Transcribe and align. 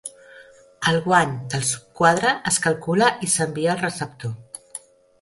El 0.91 0.97
guany 1.07 1.35
del 1.55 1.63
subquadre 1.73 2.33
es 2.53 2.59
calcula 2.65 3.13
i 3.29 3.33
s'envia 3.37 3.73
al 3.79 3.83
receptor. 3.87 4.39